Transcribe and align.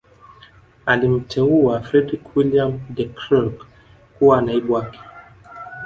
Alimteua 0.85 1.79
Fredrick 1.81 2.35
Willeum 2.35 2.79
De 2.89 3.05
Krelk 3.05 3.67
kuwa 4.19 4.41
naibu 4.41 4.73
wake 4.73 4.99